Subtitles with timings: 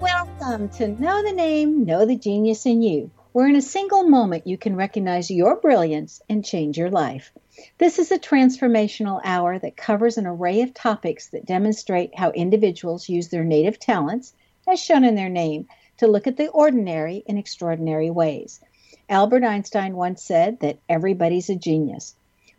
[0.00, 4.48] Welcome to Know the Name, Know the Genius in You, where in a single moment
[4.48, 7.30] you can recognize your brilliance and change your life.
[7.78, 13.08] This is a transformational hour that covers an array of topics that demonstrate how individuals
[13.08, 14.32] use their native talents,
[14.68, 15.66] as shown in their name,
[15.98, 18.60] to look at the ordinary in extraordinary ways.
[19.08, 22.14] Albert Einstein once said that everybody's a genius.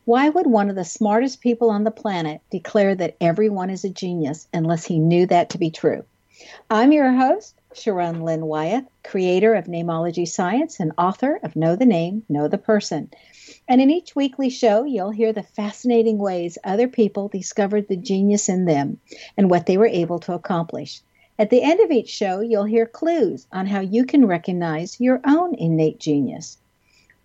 [0.05, 3.89] Why would one of the smartest people on the planet declare that everyone is a
[3.89, 6.03] genius unless he knew that to be true?
[6.69, 11.85] I'm your host, Sharon Lynn Wyeth, creator of Namology Science and author of Know the
[11.85, 13.11] Name, Know the Person.
[13.67, 18.49] And in each weekly show, you'll hear the fascinating ways other people discovered the genius
[18.49, 18.99] in them
[19.37, 21.01] and what they were able to accomplish.
[21.39, 25.21] At the end of each show, you'll hear clues on how you can recognize your
[25.25, 26.57] own innate genius.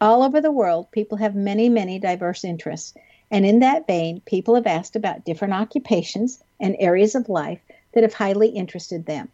[0.01, 2.95] All over the world, people have many, many diverse interests.
[3.33, 7.59] And in that vein, people have asked about different occupations and areas of life
[7.93, 9.31] that have highly interested them.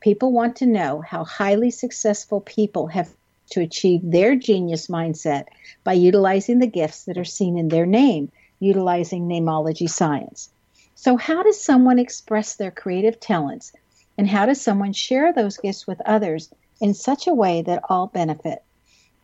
[0.00, 3.10] People want to know how highly successful people have
[3.50, 5.44] to achieve their genius mindset
[5.84, 10.48] by utilizing the gifts that are seen in their name, utilizing namology science.
[10.94, 13.72] So, how does someone express their creative talents,
[14.16, 16.50] and how does someone share those gifts with others
[16.80, 18.62] in such a way that all benefit?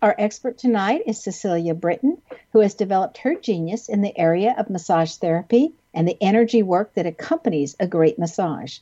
[0.00, 2.18] Our expert tonight is Cecelia Britton,
[2.52, 6.94] who has developed her genius in the area of massage therapy and the energy work
[6.94, 8.78] that accompanies a great massage.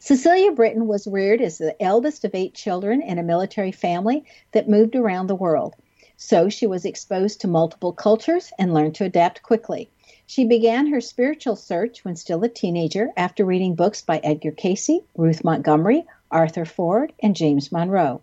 [0.00, 4.68] Cecelia Britton was reared as the eldest of eight children in a military family that
[4.68, 5.74] moved around the world.
[6.16, 9.88] So she was exposed to multiple cultures and learned to adapt quickly.
[10.26, 15.02] She began her spiritual search when still a teenager after reading books by Edgar Cayce,
[15.14, 18.22] Ruth Montgomery, Arthur Ford, and James Monroe.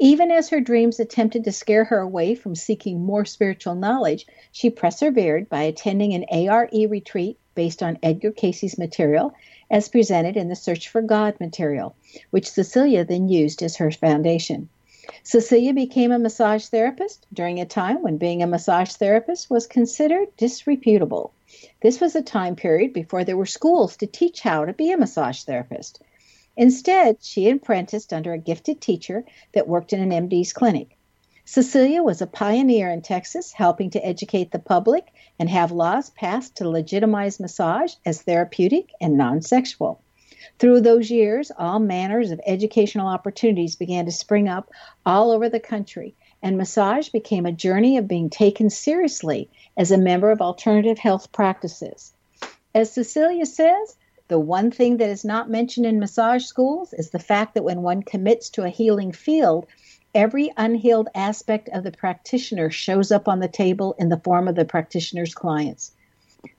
[0.00, 4.70] Even as her dreams attempted to scare her away from seeking more spiritual knowledge, she
[4.70, 9.32] persevered by attending an ARE retreat based on Edgar Cayce's material
[9.70, 11.94] as presented in the Search for God material,
[12.30, 14.68] which Cecelia then used as her foundation.
[15.22, 20.36] Cecelia became a massage therapist during a time when being a massage therapist was considered
[20.36, 21.32] disreputable.
[21.82, 24.96] This was a time period before there were schools to teach how to be a
[24.96, 26.00] massage therapist.
[26.56, 30.96] Instead, she apprenticed under a gifted teacher that worked in an MD's clinic.
[31.44, 36.56] Cecelia was a pioneer in Texas, helping to educate the public and have laws passed
[36.56, 40.00] to legitimize massage as therapeutic and non sexual.
[40.58, 44.70] Through those years, all manners of educational opportunities began to spring up
[45.04, 49.98] all over the country, and massage became a journey of being taken seriously as a
[49.98, 52.12] member of alternative health practices.
[52.74, 53.96] As Cecelia says,
[54.28, 57.82] the one thing that is not mentioned in massage schools is the fact that when
[57.82, 59.66] one commits to a healing field,
[60.14, 64.54] every unhealed aspect of the practitioner shows up on the table in the form of
[64.54, 65.92] the practitioner's clients.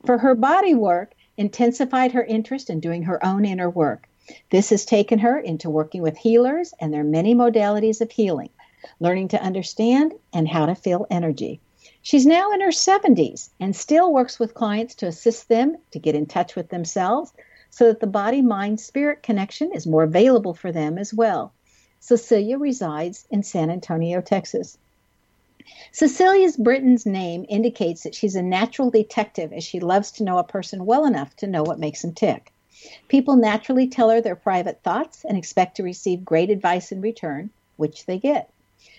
[0.05, 4.09] For her body work, intensified her interest in doing her own inner work.
[4.49, 8.49] This has taken her into working with healers and their many modalities of healing,
[8.99, 11.61] learning to understand and how to feel energy.
[12.01, 16.15] She's now in her 70s and still works with clients to assist them to get
[16.15, 17.31] in touch with themselves
[17.69, 21.53] so that the body mind spirit connection is more available for them as well.
[21.99, 24.77] Cecelia resides in San Antonio, Texas.
[25.91, 30.43] Cecelia's Britton's name indicates that she's a natural detective as she loves to know a
[30.43, 32.53] person well enough to know what makes them tick.
[33.07, 37.49] People naturally tell her their private thoughts and expect to receive great advice in return,
[37.75, 38.49] which they get.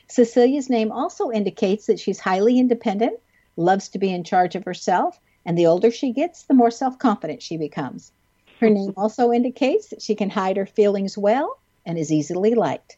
[0.09, 3.19] Cecelia's name also indicates that she's highly independent,
[3.57, 6.99] loves to be in charge of herself, and the older she gets, the more self
[6.99, 8.13] confident she becomes.
[8.61, 12.98] Her name also indicates that she can hide her feelings well and is easily liked.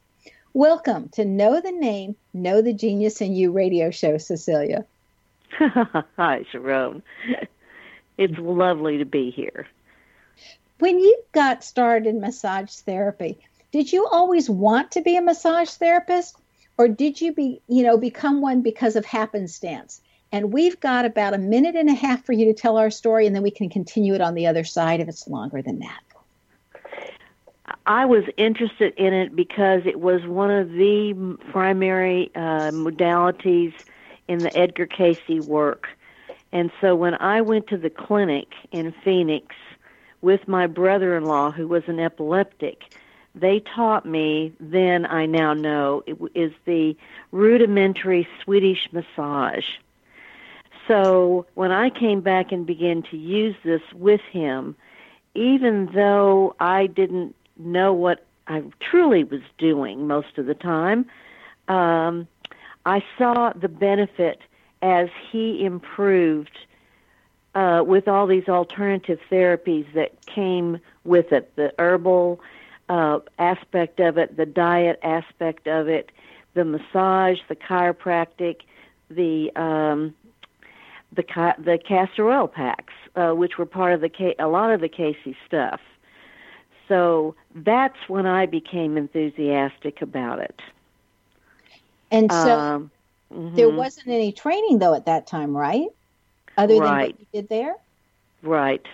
[0.52, 4.84] Welcome to Know the Name, Know the Genius in You radio show, Cecelia.
[5.52, 7.04] Hi, Sharon.
[8.18, 9.66] It's lovely to be here.
[10.78, 13.38] When you got started in massage therapy,
[13.72, 16.36] did you always want to be a massage therapist
[16.76, 20.02] or did you be, you know, become one because of happenstance?
[20.32, 23.26] And we've got about a minute and a half for you to tell our story
[23.26, 26.00] and then we can continue it on the other side if it's longer than that.
[27.86, 33.72] I was interested in it because it was one of the primary uh, modalities
[34.28, 35.88] in the Edgar Cayce work.
[36.52, 39.54] And so when I went to the clinic in Phoenix
[40.20, 42.82] with my brother in law, who was an epileptic,
[43.34, 46.96] they taught me, then I now know, it is the
[47.30, 49.66] rudimentary Swedish massage.
[50.88, 54.74] So when I came back and began to use this with him,
[55.34, 61.06] even though I didn't know what I truly was doing most of the time,
[61.68, 62.26] um,
[62.84, 64.40] I saw the benefit
[64.82, 66.58] as he improved
[67.54, 72.40] uh, with all these alternative therapies that came with it the herbal
[72.88, 76.10] uh, aspect of it, the diet aspect of it,
[76.54, 78.62] the massage, the chiropractic,
[79.10, 80.14] the um,
[81.14, 81.24] the
[81.58, 85.16] the castor oil packs, uh, which were part of the a lot of the Cayce
[85.46, 85.80] stuff.
[86.90, 90.60] So that's when I became enthusiastic about it.
[92.10, 92.90] And so um,
[93.32, 93.54] mm-hmm.
[93.54, 95.86] there wasn't any training though at that time, right?
[96.58, 96.88] Other right.
[96.88, 97.76] than what you did there?
[98.42, 98.84] Right.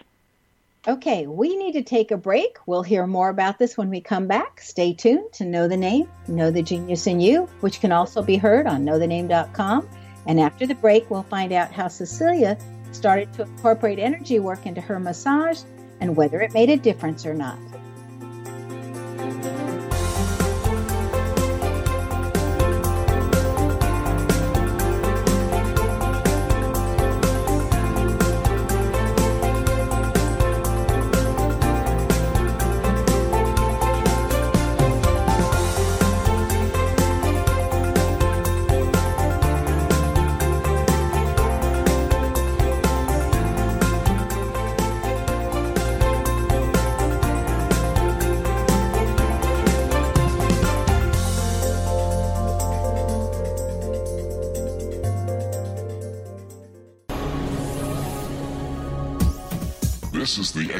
[0.87, 2.59] Okay, we need to take a break.
[2.67, 4.61] We'll hear more about this when we come back.
[4.61, 8.37] Stay tuned to Know the Name, Know the Genius in You, which can also be
[8.37, 9.89] heard on knowthename.com.
[10.27, 12.59] And after the break, we'll find out how Cecelia
[12.93, 15.63] started to incorporate energy work into her massage
[16.01, 17.59] and whether it made a difference or not.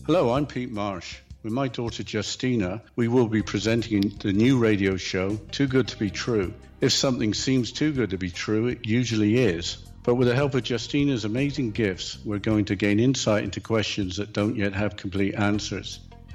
[0.04, 1.16] Hello, I'm Pete Marsh.
[1.42, 5.96] With my daughter Justina, we will be presenting the new radio show, Too Good to
[5.96, 6.52] Be True.
[6.82, 9.78] If something seems too good to be true, it usually is.
[10.02, 14.18] But with the help of Justina's amazing gifts, we're going to gain insight into questions
[14.18, 16.00] that don't yet have complete answers.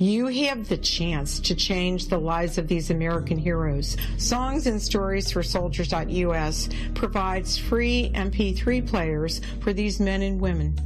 [0.00, 3.96] You have the chance to change the lives of these American heroes.
[4.16, 10.78] Songs and Stories for Soldiers.us provides free MP3 players for these men and women.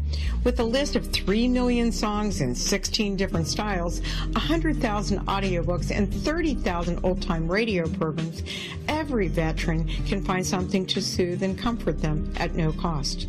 [0.45, 4.01] With a list of 3 million songs in 16 different styles,
[4.33, 8.43] 100,000 audiobooks, and 30,000 old-time radio programs,
[8.89, 13.29] every veteran can find something to soothe and comfort them at no cost.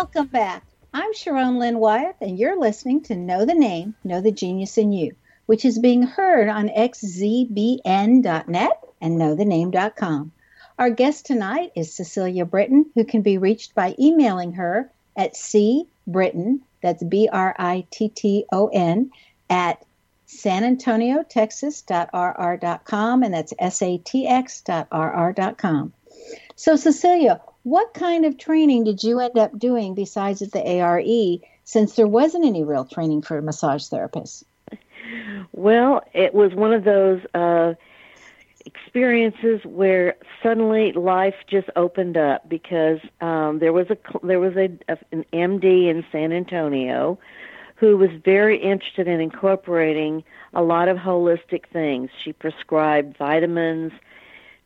[0.00, 0.64] Welcome back.
[0.94, 4.92] I'm Sharon Lynn Wyeth, and you're listening to Know the Name, Know the Genius in
[4.92, 5.14] You
[5.44, 8.70] which is being heard on xzbn.net
[9.02, 10.32] and knowthename.com.
[10.78, 16.60] Our guest tonight is Cecelia Britton, who can be reached by emailing her at cbritton,
[16.82, 19.10] that's B-R-I-T-T-O-N,
[19.50, 19.84] at
[20.24, 25.92] San Antonio, Texas.rr.com, and that's S-A-T-X.rr.com.
[26.56, 31.02] So, Cecelia, what kind of training did you end up doing besides at the ARE
[31.64, 34.44] since there wasn't any real training for massage therapists?
[35.52, 37.74] Well, it was one of those uh,
[38.64, 44.70] experiences where suddenly life just opened up because um, there was a there was a,
[44.88, 47.18] a an MD in San Antonio
[47.76, 52.10] who was very interested in incorporating a lot of holistic things.
[52.22, 53.92] She prescribed vitamins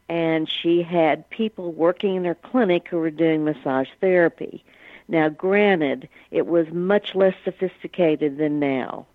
[0.08, 4.64] and she had people working in her clinic who were doing massage therapy.
[5.08, 9.06] Now, granted, it was much less sophisticated than now.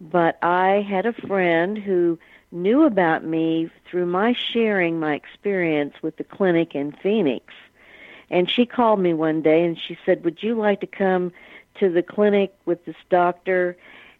[0.00, 2.18] But I had a friend who
[2.52, 7.52] knew about me through my sharing my experience with the clinic in Phoenix.
[8.30, 11.32] And she called me one day and she said, Would you like to come
[11.80, 13.76] to the clinic with this doctor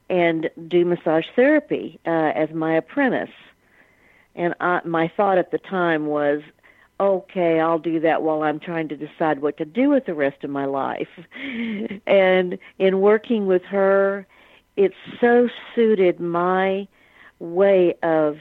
[0.08, 3.30] and do massage therapy uh, as my apprentice?
[4.34, 6.42] And I, my thought at the time was,
[7.00, 10.44] okay, I'll do that while I'm trying to decide what to do with the rest
[10.44, 11.08] of my life.
[12.06, 14.26] and in working with her
[14.78, 16.86] it so suited my
[17.40, 18.38] way of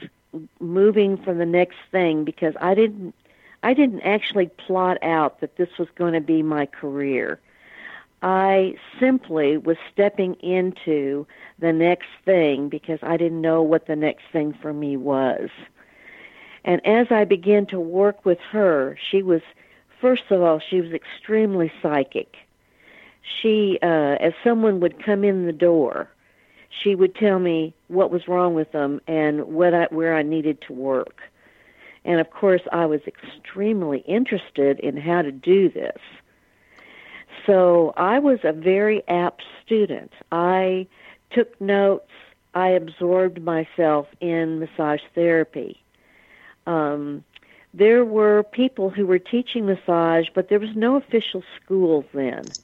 [0.60, 3.14] moving from the next thing because I didn't
[3.64, 7.40] I didn't actually plot out that this was going to be my career.
[8.22, 11.26] I simply was stepping into
[11.58, 15.50] the next thing because I didn't know what the next thing for me was.
[16.64, 19.42] And as I began to work with her, she was,
[20.00, 22.36] first of all, she was extremely psychic.
[23.22, 26.08] She, uh, as someone would come in the door,
[26.70, 30.60] she would tell me what was wrong with them and what I, where I needed
[30.62, 31.20] to work.
[32.04, 35.98] And of course, I was extremely interested in how to do this.
[37.46, 40.12] So I was a very apt student.
[40.32, 40.86] I
[41.30, 42.10] took notes.
[42.54, 45.80] I absorbed myself in massage therapy.
[46.68, 47.24] Um,
[47.72, 52.54] there were people who were teaching massage, but there was no official schools then.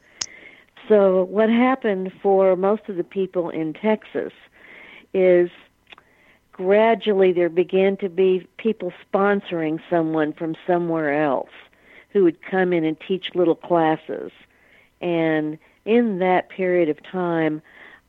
[0.89, 4.33] So what happened for most of the people in Texas
[5.15, 5.51] is
[6.53, 11.51] gradually there began to be people sponsoring someone from somewhere else
[12.11, 14.31] who would come in and teach little classes.
[15.01, 17.63] And in that period of time,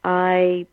[0.04, 0.68] I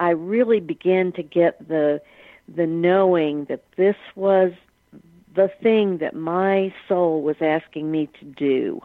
[0.00, 2.02] I really began to get the
[2.48, 4.52] the knowing that this was
[5.34, 8.80] the thing that my soul was asking me to do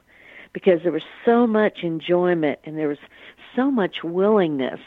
[0.53, 2.97] because there was so much enjoyment and there was
[3.55, 4.79] so much willingness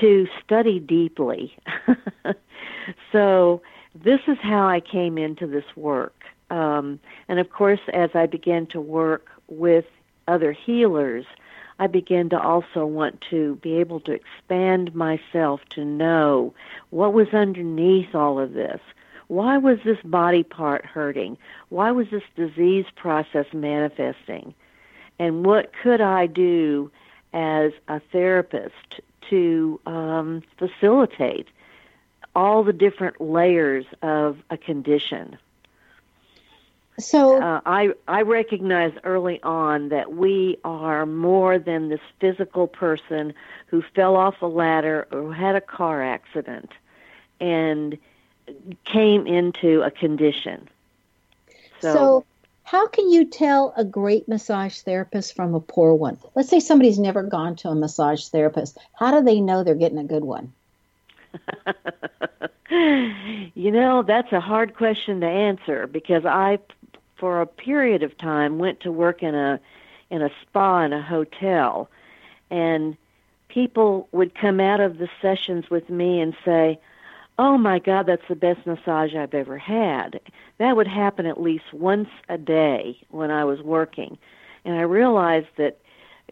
[0.00, 1.56] to study deeply.
[3.12, 3.62] so
[3.94, 6.24] this is how I came into this work.
[6.50, 9.86] Um, and of course, as I began to work with
[10.28, 11.24] other healers,
[11.78, 16.54] I began to also want to be able to expand myself to know
[16.90, 18.80] what was underneath all of this.
[19.28, 21.38] Why was this body part hurting?
[21.68, 24.54] Why was this disease process manifesting?
[25.18, 26.90] And what could I do
[27.32, 29.00] as a therapist
[29.30, 31.48] to um, facilitate
[32.34, 35.38] all the different layers of a condition?
[36.98, 43.34] So uh, I I recognized early on that we are more than this physical person
[43.66, 46.70] who fell off a ladder or had a car accident
[47.40, 47.98] and
[48.84, 50.68] came into a condition.
[51.80, 52.24] So, so
[52.64, 56.18] how can you tell a great massage therapist from a poor one?
[56.34, 58.78] Let's say somebody's never gone to a massage therapist.
[58.94, 60.52] How do they know they're getting a good one?
[62.70, 66.58] you know, that's a hard question to answer because I
[67.16, 69.60] for a period of time went to work in a
[70.10, 71.88] in a spa in a hotel
[72.50, 72.96] and
[73.48, 76.78] people would come out of the sessions with me and say
[77.38, 80.20] oh my god that's the best massage i've ever had.
[80.58, 84.18] That would happen at least once a day when i was working.
[84.64, 85.78] And i realized that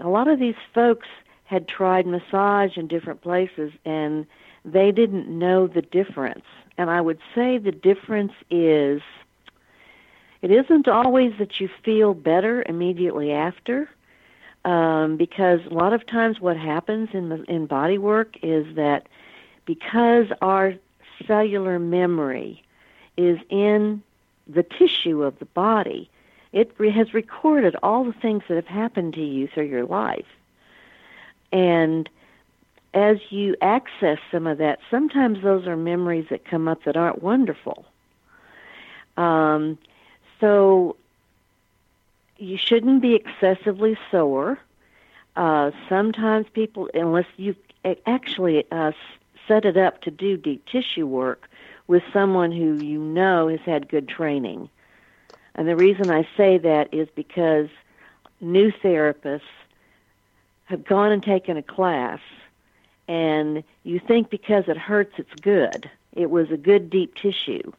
[0.00, 1.08] a lot of these folks
[1.44, 4.26] had tried massage in different places and
[4.64, 6.44] they didn't know the difference.
[6.78, 9.02] And i would say the difference is
[10.42, 13.88] it isn't always that you feel better immediately after,
[14.64, 19.08] um, because a lot of times what happens in the, in body work is that
[19.66, 20.74] because our
[21.26, 22.62] cellular memory
[23.16, 24.02] is in
[24.46, 26.10] the tissue of the body,
[26.52, 30.26] it has recorded all the things that have happened to you through your life.
[31.52, 32.08] And
[32.94, 37.22] as you access some of that, sometimes those are memories that come up that aren't
[37.22, 37.86] wonderful.
[39.16, 39.78] Um,
[40.40, 40.96] so
[42.38, 44.58] you shouldn't be excessively sore.
[45.36, 47.54] Uh, sometimes people, unless you
[48.06, 48.92] actually uh,
[49.48, 51.48] set it up to do deep tissue work
[51.86, 54.68] with someone who you know has had good training.
[55.54, 57.68] And the reason I say that is because
[58.40, 59.40] new therapists
[60.64, 62.20] have gone and taken a class,
[63.08, 65.90] and you think because it hurts, it's good.
[66.12, 67.72] It was a good deep tissue.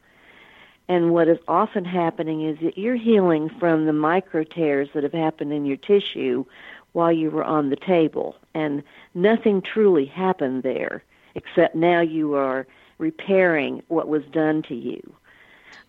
[0.89, 5.13] And what is often happening is that you're healing from the micro tears that have
[5.13, 6.45] happened in your tissue
[6.91, 8.36] while you were on the table.
[8.54, 8.84] And
[9.15, 11.04] nothing truly happened there,
[11.36, 12.67] except now you are
[12.98, 15.02] repairing what was done to you.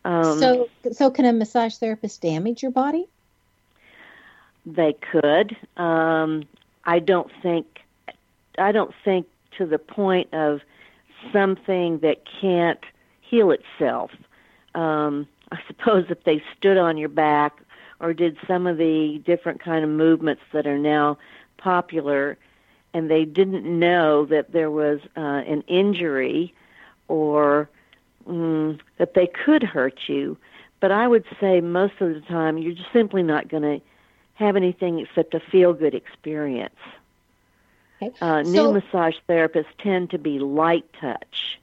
[0.05, 3.07] Um, so, so can a massage therapist damage your body?
[4.67, 5.57] They could.
[5.77, 6.45] Um,
[6.85, 7.67] I don't think.
[8.59, 9.27] I don't think
[9.59, 10.61] to the point of
[11.33, 12.81] something that can't
[13.21, 14.11] heal itself
[14.75, 17.61] um, I suppose if they stood on your back
[18.01, 21.19] or did some of the different kind of movements that are now
[21.57, 22.37] popular,
[22.95, 26.55] and they didn't know that there was uh, an injury
[27.09, 27.69] or
[28.27, 30.39] mm, that they could hurt you.
[30.81, 33.81] But I would say most of the time you're just simply not going to
[34.35, 36.75] have anything except a feel good experience.
[38.01, 38.15] Okay.
[38.21, 41.59] Uh, new massage therapists tend to be light touch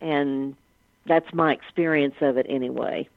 [0.00, 0.56] and
[1.06, 3.08] that's my experience of it anyway.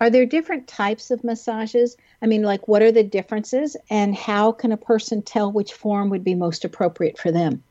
[0.00, 1.96] Are there different types of massages?
[2.22, 6.08] I mean, like, what are the differences, and how can a person tell which form
[6.10, 7.62] would be most appropriate for them?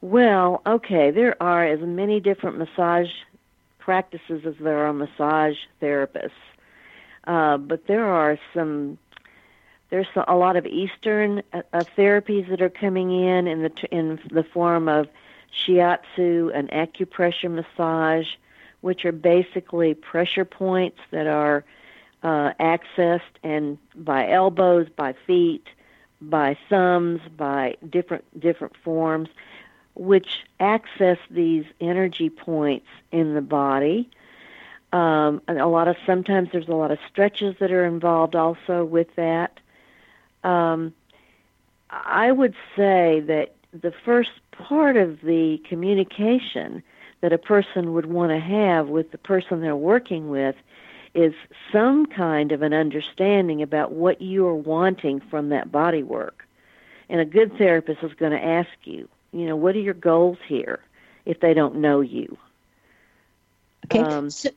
[0.00, 3.10] Well, okay, there are as many different massage
[3.78, 6.30] practices as there are massage therapists,
[7.24, 8.98] uh, but there are some.
[9.90, 14.18] There's a lot of Eastern uh, uh therapies that are coming in in the in
[14.30, 15.08] the form of
[15.52, 18.28] shiatsu and acupressure massage,
[18.80, 21.64] which are basically pressure points that are
[22.22, 25.66] uh, accessed and by elbows, by feet,
[26.20, 29.28] by thumbs, by different different forms,
[29.94, 34.08] which access these energy points in the body.
[34.92, 38.84] Um, and a lot of sometimes there's a lot of stretches that are involved also
[38.84, 39.60] with that.
[40.42, 40.92] Um,
[41.90, 46.82] I would say that the first part of the communication
[47.20, 50.56] that a person would want to have with the person they're working with
[51.14, 51.34] is
[51.72, 56.46] some kind of an understanding about what you are wanting from that body work.
[57.08, 60.38] And a good therapist is going to ask you, you know, what are your goals
[60.46, 60.80] here
[61.26, 62.38] if they don't know you?
[63.86, 63.98] Okay.
[63.98, 64.50] Um, so,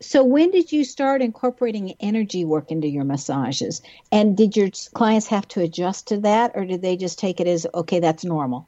[0.00, 3.82] so when did you start incorporating energy work into your massages?
[4.10, 7.46] And did your clients have to adjust to that, or did they just take it
[7.46, 8.66] as okay, that's normal?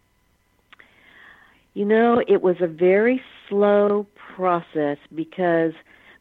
[1.74, 5.72] You know, it was a very slow process because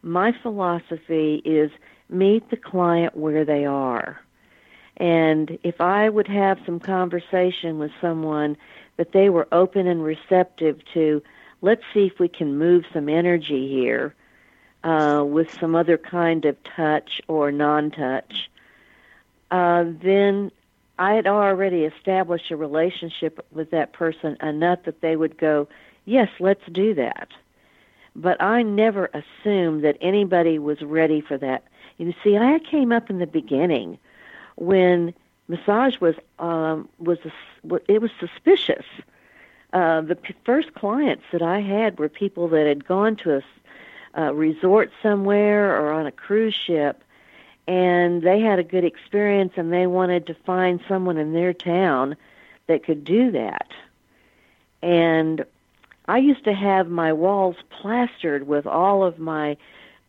[0.01, 1.71] my philosophy is
[2.09, 4.19] meet the client where they are.
[4.97, 8.55] And if I would have some conversation with someone
[8.97, 11.23] that they were open and receptive to,
[11.61, 14.13] let's see if we can move some energy here
[14.83, 18.49] uh, with some other kind of touch or non touch,
[19.49, 20.51] uh, then
[21.01, 25.67] I had already established a relationship with that person enough that they would go,
[26.05, 27.29] Yes, let's do that.
[28.15, 31.63] But I never assumed that anybody was ready for that.
[31.97, 33.97] You see, I came up in the beginning
[34.57, 35.15] when
[35.47, 38.85] massage was um, was a, it was suspicious.
[39.73, 44.21] Uh, the p- first clients that I had were people that had gone to a
[44.21, 47.03] uh, resort somewhere or on a cruise ship
[47.71, 52.17] and they had a good experience and they wanted to find someone in their town
[52.67, 53.71] that could do that.
[54.81, 55.45] And
[56.05, 59.55] I used to have my walls plastered with all of my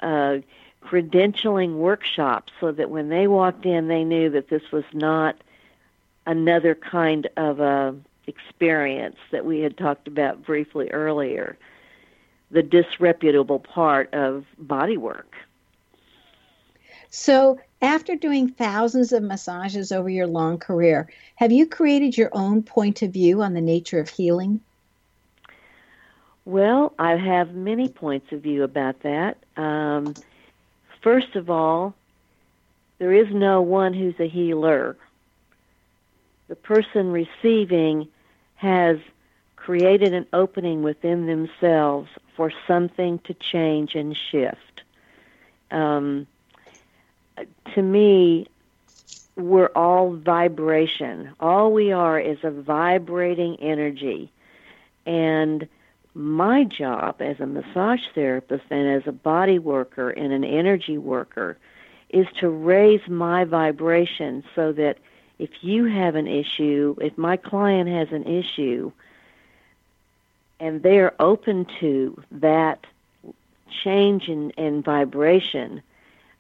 [0.00, 0.38] uh,
[0.84, 5.36] credentialing workshops so that when they walked in, they knew that this was not
[6.26, 7.94] another kind of a
[8.26, 11.56] experience that we had talked about briefly earlier
[12.50, 15.36] the disreputable part of body work.
[17.14, 22.62] So, after doing thousands of massages over your long career, have you created your own
[22.62, 24.62] point of view on the nature of healing?
[26.46, 29.36] Well, I have many points of view about that.
[29.58, 30.14] Um,
[31.02, 31.94] first of all,
[32.98, 34.96] there is no one who's a healer.
[36.48, 38.08] The person receiving
[38.54, 38.96] has
[39.56, 44.82] created an opening within themselves for something to change and shift.
[45.70, 46.26] Um,
[47.74, 48.46] to me,
[49.36, 51.30] we're all vibration.
[51.40, 54.30] All we are is a vibrating energy.
[55.06, 55.68] And
[56.14, 61.56] my job as a massage therapist and as a body worker and an energy worker
[62.10, 64.98] is to raise my vibration so that
[65.38, 68.92] if you have an issue, if my client has an issue,
[70.60, 72.86] and they're open to that
[73.82, 75.82] change in, in vibration,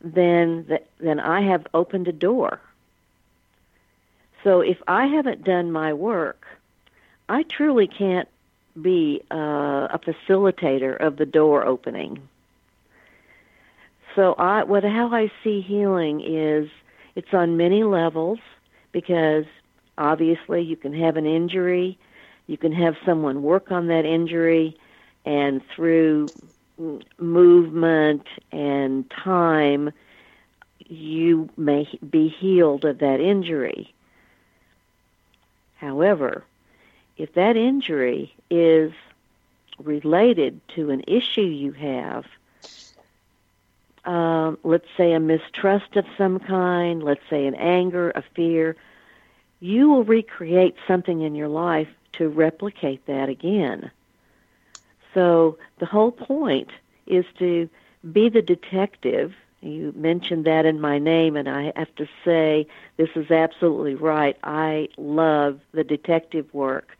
[0.02, 2.60] then the, then I have opened a door.
[4.44, 6.46] So if I haven't done my work,
[7.28, 8.28] I truly can't
[8.80, 12.28] be uh, a facilitator of the door opening.
[14.16, 16.68] So I what how I see healing is
[17.14, 18.40] it's on many levels
[18.90, 19.44] because
[19.96, 21.98] obviously you can have an injury
[22.46, 24.76] you can have someone work on that injury,
[25.24, 26.32] and through
[27.18, 29.92] movement and time,
[30.86, 33.92] you may be healed of that injury.
[35.76, 36.44] However,
[37.16, 38.92] if that injury is
[39.78, 42.26] related to an issue you have,
[44.04, 48.76] um, let's say a mistrust of some kind, let's say an anger, a fear,
[49.60, 53.90] you will recreate something in your life to replicate that again.
[55.14, 56.70] So the whole point
[57.06, 57.68] is to
[58.12, 59.34] be the detective.
[59.60, 64.36] You mentioned that in my name, and I have to say this is absolutely right.
[64.42, 66.96] I love the detective work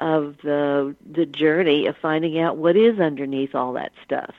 [0.00, 4.34] of the the journey of finding out what is underneath all that stuff.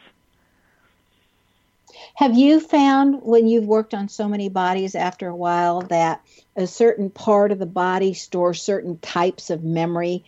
[2.15, 6.21] Have you found when you've worked on so many bodies after a while that
[6.55, 10.23] a certain part of the body stores certain types of memory?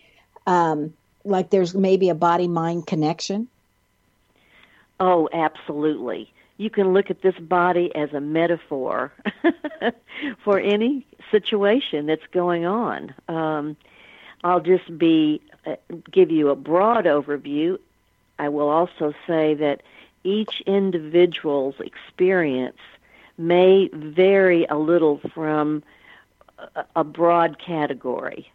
[0.46, 0.92] Um,
[1.24, 3.48] like there's maybe a body mind connection?
[5.00, 6.32] Oh, absolutely.
[6.58, 9.12] You can look at this body as a metaphor
[10.44, 13.14] for any situation that's going on.
[13.28, 13.76] Um,
[14.44, 15.76] I'll just be uh,
[16.10, 17.78] give you a broad overview.
[18.38, 19.82] I will also say that
[20.24, 22.78] each individual's experience
[23.38, 25.82] may vary a little from
[26.94, 28.50] a broad category.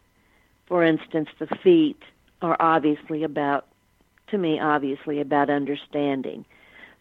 [0.67, 2.01] For instance, the feet
[2.41, 3.65] are obviously about,
[4.27, 6.45] to me, obviously about understanding.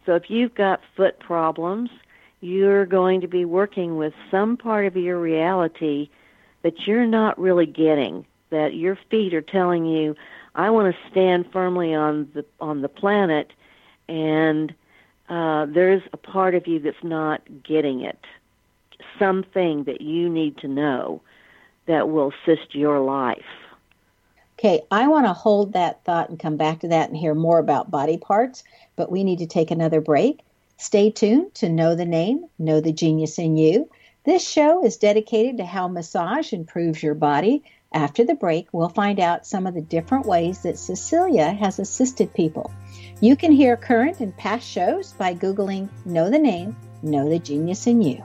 [0.04, 1.90] So if you've got foot problems,
[2.40, 6.08] you're going to be working with some part of your reality
[6.62, 10.16] that you're not really getting, that your feet are telling you,
[10.54, 13.52] I want to stand firmly on the on the planet
[14.08, 14.74] and
[15.28, 18.18] uh, there's a part of you that's not getting it.
[19.18, 21.20] Something that you need to know
[21.86, 23.44] that will assist your life.
[24.66, 27.60] Okay, I want to hold that thought and come back to that and hear more
[27.60, 28.64] about body parts,
[28.96, 30.40] but we need to take another break.
[30.76, 33.88] Stay tuned to Know the Name, Know the Genius in You.
[34.24, 37.62] This show is dedicated to how massage improves your body.
[37.92, 42.34] After the break, we'll find out some of the different ways that Cecelia has assisted
[42.34, 42.72] people.
[43.20, 46.74] You can hear current and past shows by Googling Know the Name,
[47.04, 48.24] Know the Genius in You.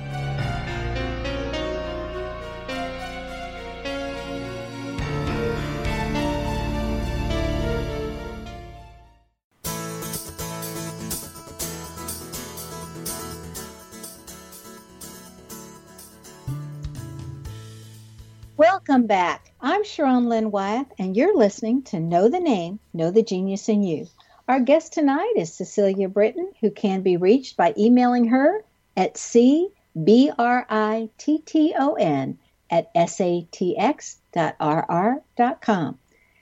[18.87, 19.51] Welcome back.
[19.61, 23.83] I'm Sharon Lynn Wyeth, and you're listening to Know the Name, Know the Genius in
[23.83, 24.07] You.
[24.47, 28.63] Our guest tonight is Cecelia Britton, who can be reached by emailing her
[28.97, 29.77] at cbritton
[32.71, 33.19] at satx.rr.com.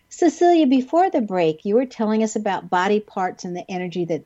[0.09, 4.23] Cecelia, before the break, you were telling us about body parts and the energy that,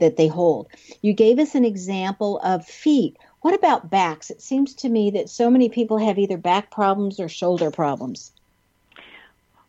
[0.00, 0.66] that they hold.
[1.00, 3.16] You gave us an example of feet.
[3.44, 4.30] What about backs?
[4.30, 8.32] It seems to me that so many people have either back problems or shoulder problems.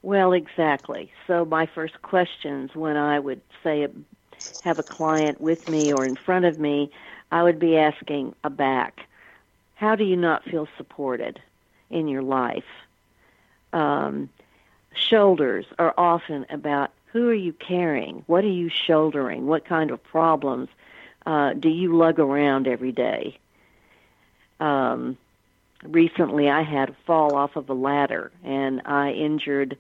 [0.01, 1.11] Well, exactly.
[1.27, 3.85] So my first questions when I would say
[4.63, 6.89] have a client with me or in front of me,
[7.33, 9.09] I would be asking a back.
[9.73, 11.41] How do you not feel supported
[11.89, 12.63] in your life?
[13.73, 14.29] Um,
[14.93, 18.23] shoulders are often about who are you carrying?
[18.27, 19.47] What are you shouldering?
[19.47, 20.69] What kind of problems
[21.25, 23.37] uh, do you lug around every day?
[24.59, 25.17] Um,
[25.83, 29.77] recently I had a fall off of a ladder and I injured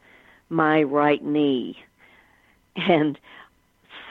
[0.49, 1.77] my right knee.
[2.77, 3.17] And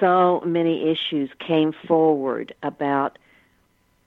[0.01, 3.19] so many issues came forward about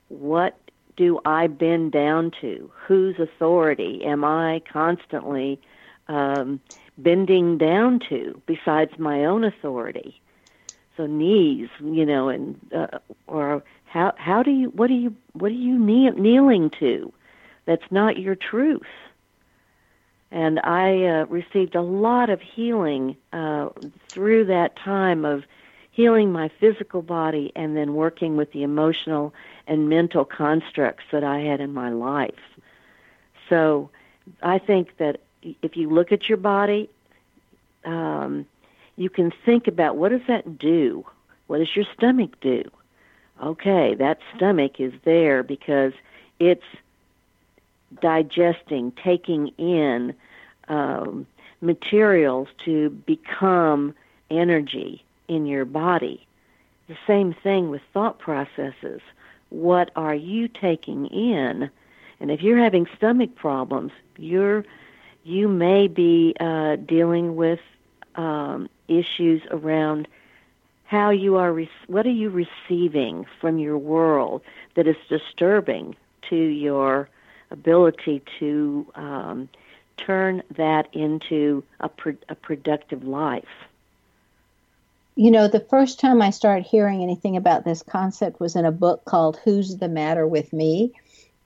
[0.09, 0.57] what
[0.95, 2.71] do I bend down to?
[2.87, 5.59] Whose authority am I constantly
[6.07, 6.59] um,
[6.97, 10.19] bending down to besides my own authority?
[10.97, 15.51] So knees, you know, and uh, or how how do you what do you what
[15.51, 17.11] are you kneel, kneeling to?
[17.65, 18.87] That's not your truth.
[20.29, 23.69] And I uh, received a lot of healing uh,
[24.09, 25.43] through that time of
[25.91, 29.33] healing my physical body and then working with the emotional
[29.67, 32.35] and mental constructs that I had in my life.
[33.49, 33.89] So
[34.43, 36.89] I think that if you look at your body,
[37.85, 38.45] um,
[38.97, 41.05] you can think about what does that do?
[41.47, 42.63] What does your stomach do?
[43.43, 45.93] Okay, that stomach is there because
[46.39, 46.63] it's
[48.01, 50.13] digesting, taking in
[50.67, 51.25] um,
[51.61, 53.93] materials to become
[54.29, 56.25] energy in your body.
[56.87, 59.01] The same thing with thought processes.
[59.49, 61.69] What are you taking in?
[62.19, 64.65] And if you're having stomach problems, you're
[65.23, 67.59] you may be uh, dealing with
[68.15, 70.07] um, issues around
[70.87, 74.41] how you are re- what are you receiving from your world
[74.75, 75.95] that is disturbing
[76.29, 77.09] to your
[77.51, 79.49] ability to um,
[79.97, 83.67] turn that into a, pro- a productive life
[85.15, 88.71] you know the first time i started hearing anything about this concept was in a
[88.71, 90.93] book called Who's the Matter with Me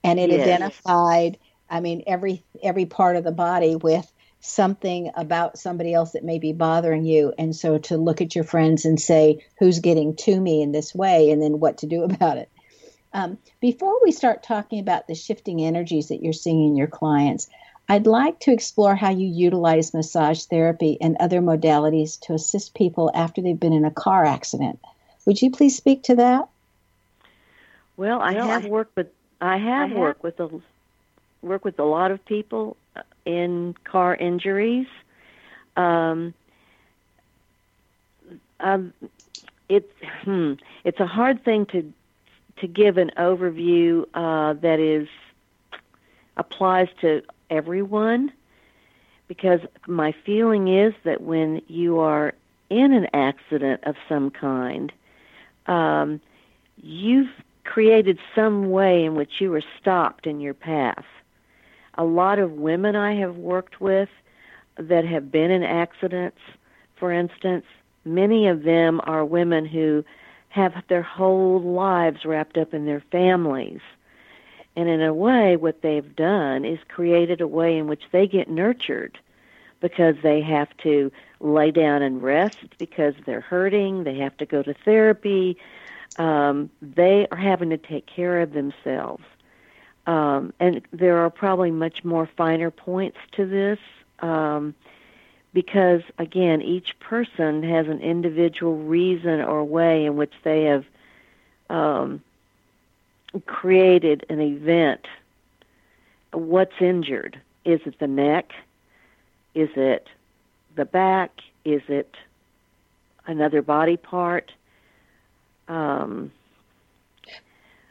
[0.04, 0.42] and it yes.
[0.42, 1.36] identified
[1.68, 4.11] i mean every every part of the body with
[4.42, 7.32] something about somebody else that may be bothering you.
[7.38, 10.92] And so to look at your friends and say, who's getting to me in this
[10.92, 12.50] way, and then what to do about it.
[13.14, 17.48] Um, before we start talking about the shifting energies that you're seeing in your clients,
[17.88, 23.10] I'd like to explore how you utilize massage therapy and other modalities to assist people
[23.14, 24.80] after they've been in a car accident.
[25.24, 26.48] Would you please speak to that?
[27.96, 29.08] Well, I have worked with
[29.40, 30.48] I have, I have worked with a
[31.42, 32.76] work with a lot of people
[33.24, 34.86] in car injuries.
[35.76, 36.34] Um,
[38.60, 38.92] um,
[39.68, 40.54] it's hmm,
[40.84, 41.92] it's a hard thing to
[42.58, 45.08] to give an overview uh, that is
[46.36, 48.32] applies to everyone
[49.28, 52.34] because my feeling is that when you are
[52.70, 54.92] in an accident of some kind,
[55.66, 56.20] um,
[56.82, 57.30] you've
[57.64, 61.04] created some way in which you were stopped in your path
[61.94, 64.08] a lot of women I have worked with
[64.76, 66.38] that have been in accidents,
[66.96, 67.64] for instance,
[68.04, 70.04] many of them are women who
[70.48, 73.80] have their whole lives wrapped up in their families.
[74.76, 78.48] And in a way, what they've done is created a way in which they get
[78.48, 79.18] nurtured
[79.80, 84.62] because they have to lay down and rest because they're hurting, they have to go
[84.62, 85.56] to therapy,
[86.16, 89.24] um, they are having to take care of themselves.
[90.06, 93.78] Um, and there are probably much more finer points to this
[94.18, 94.74] um,
[95.54, 100.84] because, again, each person has an individual reason or way in which they have
[101.70, 102.20] um,
[103.46, 105.06] created an event.
[106.32, 107.40] What's injured?
[107.64, 108.52] Is it the neck?
[109.54, 110.08] Is it
[110.74, 111.30] the back?
[111.64, 112.16] Is it
[113.26, 114.50] another body part?
[115.68, 116.32] Um,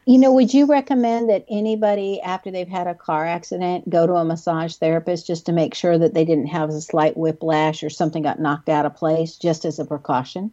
[0.05, 4.13] you know, would you recommend that anybody after they've had a car accident go to
[4.13, 7.89] a massage therapist just to make sure that they didn't have a slight whiplash or
[7.89, 10.51] something got knocked out of place just as a precaution?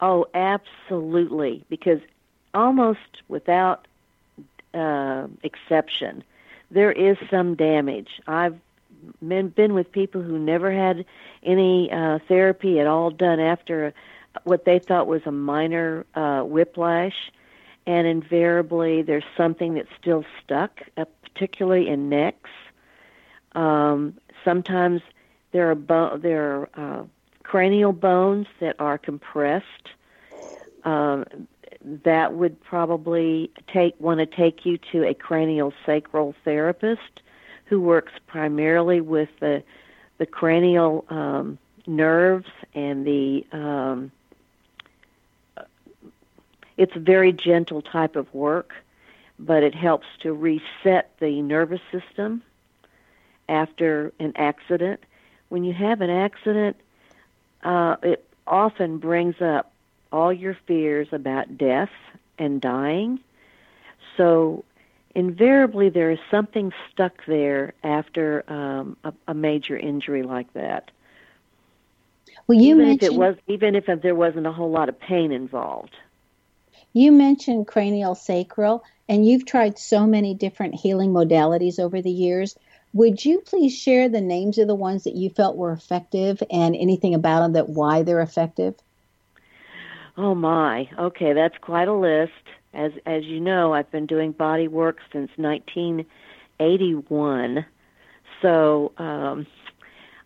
[0.00, 1.64] Oh, absolutely.
[1.68, 2.00] Because
[2.54, 3.86] almost without
[4.72, 6.24] uh, exception,
[6.70, 8.20] there is some damage.
[8.26, 8.58] I've
[9.20, 11.04] been with people who never had
[11.42, 13.92] any uh, therapy at all done after
[14.44, 17.30] what they thought was a minor uh, whiplash,
[17.86, 22.50] and invariably there's something that's still stuck, uh, particularly in necks.
[23.52, 24.14] Um,
[24.44, 25.02] sometimes
[25.52, 27.04] there are bo- there are uh,
[27.42, 29.90] cranial bones that are compressed.
[30.84, 31.24] Um,
[32.04, 37.22] that would probably take want to take you to a cranial sacral therapist
[37.66, 39.62] who works primarily with the
[40.18, 44.10] the cranial um, nerves and the um,
[46.76, 48.74] it's a very gentle type of work,
[49.38, 52.42] but it helps to reset the nervous system
[53.48, 55.00] after an accident.
[55.48, 56.76] When you have an accident,
[57.62, 59.72] uh, it often brings up
[60.12, 61.90] all your fears about death
[62.38, 63.20] and dying.
[64.16, 64.64] So,
[65.14, 70.90] invariably, there is something stuck there after um, a, a major injury like that.
[72.46, 74.98] Well, you even mentioned if it was, even if there wasn't a whole lot of
[74.98, 75.94] pain involved.
[76.96, 82.56] You mentioned cranial sacral, and you've tried so many different healing modalities over the years.
[82.94, 86.74] Would you please share the names of the ones that you felt were effective and
[86.74, 88.76] anything about them that why they're effective?
[90.16, 90.88] Oh my.
[90.98, 92.32] Okay, that's quite a list.
[92.72, 97.66] As as you know, I've been doing body work since 1981.
[98.40, 99.46] So, um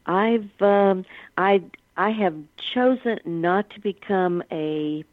[0.06, 1.04] I've um
[1.36, 1.64] I
[1.96, 5.04] I have chosen not to become a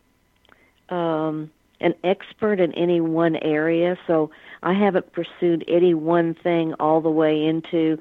[0.90, 4.32] um an expert in any one area, so
[4.64, 8.00] I haven't pursued any one thing all the way into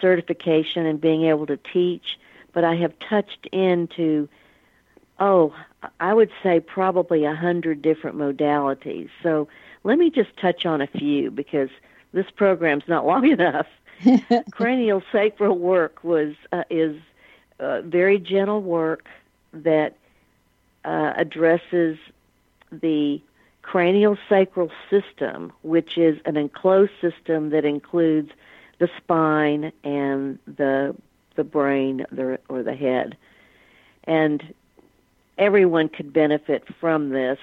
[0.00, 2.18] certification and being able to teach,
[2.52, 4.28] but I have touched into
[5.20, 5.52] oh,
[6.00, 9.10] I would say probably a hundred different modalities.
[9.22, 9.48] So
[9.84, 11.70] let me just touch on a few because
[12.12, 13.66] this program's not long enough.
[14.52, 16.96] Cranial sacral work was uh, is
[17.58, 19.06] uh, very gentle work
[19.52, 19.96] that
[20.84, 21.98] uh, addresses
[22.70, 23.20] the
[23.62, 28.30] cranial sacral system, which is an enclosed system that includes
[28.78, 30.94] the spine and the
[31.36, 32.04] the brain
[32.48, 33.16] or the head.
[34.04, 34.54] And
[35.38, 37.38] everyone could benefit from this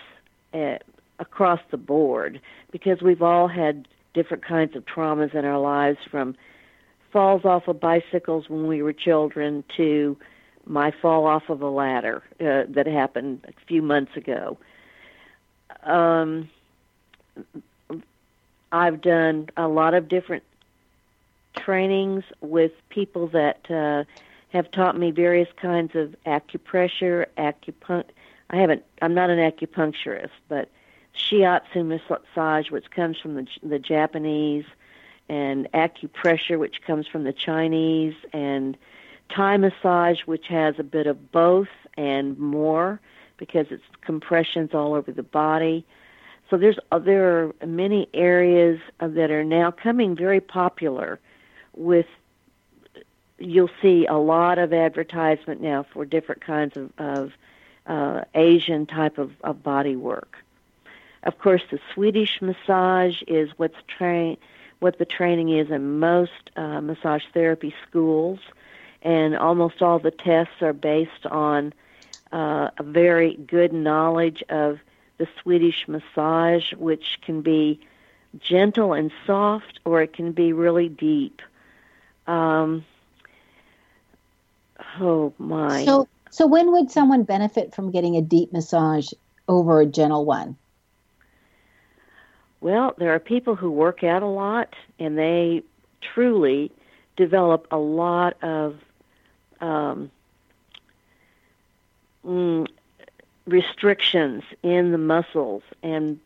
[0.54, 0.78] uh,
[1.18, 6.36] across the board because we've all had different kinds of traumas in our lives from
[7.12, 10.18] falls off of bicycles when we were children to
[10.66, 14.58] my fall off of a ladder uh, that happened a few months ago.
[15.86, 16.50] Um,
[18.72, 20.44] I've done a lot of different
[21.56, 24.04] trainings with people that uh,
[24.50, 28.10] have taught me various kinds of acupressure, acupuncture.
[28.50, 28.84] I haven't.
[29.02, 30.70] I'm not an acupuncturist, but
[31.16, 34.66] shiatsu massage, which comes from the the Japanese,
[35.30, 38.78] and acupressure, which comes from the Chinese, and
[39.30, 43.00] Thai massage, which has a bit of both and more
[43.38, 45.86] because it's compressions all over the body.
[46.50, 51.20] So there's uh, there are many areas that are now coming very popular
[51.76, 52.06] with
[53.38, 57.34] you'll see a lot of advertisement now for different kinds of, of
[57.86, 60.38] uh, Asian type of, of body work.
[61.24, 64.38] Of course, the Swedish massage is what's train
[64.80, 68.40] what the training is in most uh, massage therapy schools,
[69.02, 71.74] and almost all the tests are based on
[72.32, 74.80] uh, a very good knowledge of
[75.18, 77.80] the Swedish massage, which can be
[78.40, 81.42] gentle and soft, or it can be really deep.
[82.28, 82.84] Um,
[85.00, 85.86] Oh my.
[85.86, 89.12] So, so when would someone benefit from getting a deep massage
[89.48, 90.58] over a gentle one?
[92.62, 95.64] Well, there are people who work out a lot and they
[96.02, 96.72] truly
[97.16, 98.76] develop a lot of
[99.62, 100.12] um,
[102.26, 102.68] mm,
[103.46, 106.20] restrictions in the muscles and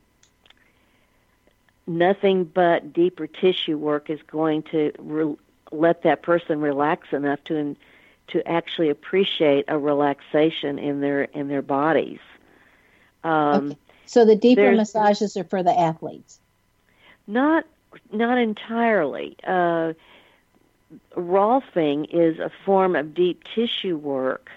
[1.86, 5.36] nothing but deeper tissue work is going to re-
[5.72, 7.76] let that person relax enough to
[8.28, 12.20] to actually appreciate a relaxation in their in their bodies.
[13.24, 13.78] Um, okay.
[14.06, 16.40] So the deeper massages are for the athletes.
[17.28, 17.66] Not
[18.12, 19.36] not entirely.
[19.44, 19.94] Uh,
[21.16, 24.50] Rolfing is a form of deep tissue work.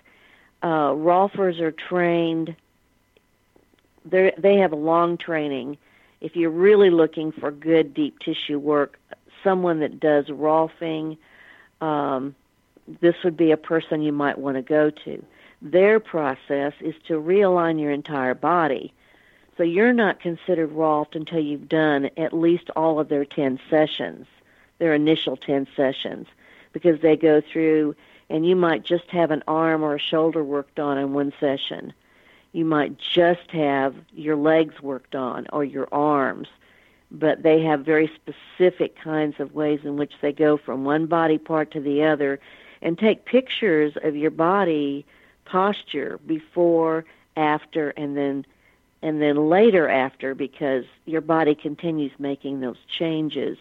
[0.62, 2.54] Uh, Rolfers are trained.
[4.04, 5.78] They they have a long training.
[6.20, 8.98] If you're really looking for good deep tissue work,
[9.42, 11.18] someone that does Rolfing,
[11.80, 12.34] um,
[13.00, 15.24] this would be a person you might want to go to.
[15.60, 18.92] Their process is to realign your entire body.
[19.56, 24.26] So you're not considered Rolfed until you've done at least all of their 10 sessions,
[24.78, 26.26] their initial 10 sessions.
[26.72, 27.94] because they go through
[28.32, 31.92] and you might just have an arm or a shoulder worked on in one session.
[32.52, 36.48] You might just have your legs worked on or your arms,
[37.10, 41.36] but they have very specific kinds of ways in which they go from one body
[41.36, 42.40] part to the other
[42.80, 45.04] and take pictures of your body
[45.44, 47.04] posture before,
[47.36, 48.46] after, and then
[49.02, 53.58] and then later after because your body continues making those changes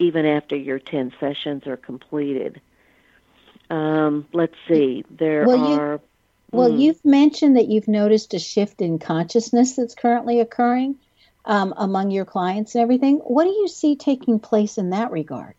[0.00, 2.60] even after your 10 sessions are completed.
[3.70, 5.04] Um, let's see.
[5.10, 5.92] There well, are.
[5.94, 6.00] You,
[6.50, 10.96] well, mm, you've mentioned that you've noticed a shift in consciousness that's currently occurring
[11.44, 13.16] um, among your clients and everything.
[13.16, 15.54] What do you see taking place in that regard?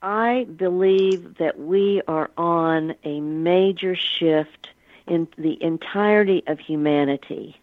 [0.00, 4.68] I believe that we are on a major shift
[5.08, 7.56] in the entirety of humanity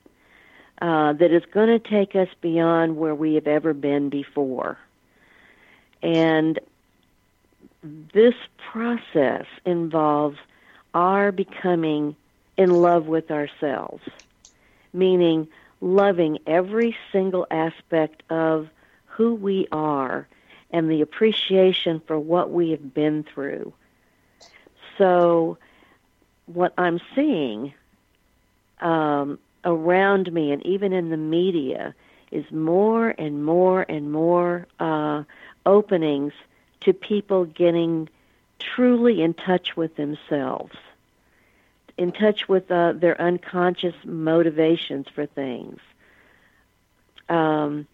[0.82, 4.78] uh, that is going to take us beyond where we have ever been before.
[6.04, 6.60] And
[8.14, 8.36] this
[8.72, 10.38] process involves
[10.94, 12.16] our becoming
[12.58, 14.04] in love with ourselves,
[14.94, 15.48] meaning
[15.82, 18.70] loving every single aspect of
[19.06, 20.28] who we are
[20.72, 23.74] and the appreciation for what we have been through.
[24.98, 25.58] So,
[26.48, 27.74] what I'm seeing
[28.80, 31.94] um, around me and even in the media
[32.32, 35.24] is more and more and more uh,
[35.66, 36.34] openings
[36.82, 38.10] to people getting
[38.60, 40.76] truly in touch with themselves,
[41.98, 45.80] in touch with uh, their unconscious motivations for things.
[47.30, 47.88] Um,